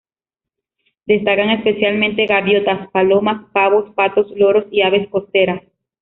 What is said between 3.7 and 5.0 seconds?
patos, loros y